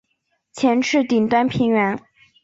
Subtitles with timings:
[0.51, 2.01] 前翅顶端平圆。